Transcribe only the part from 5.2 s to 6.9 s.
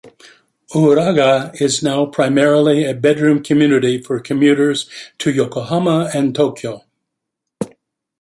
Yokohama and Tokyo.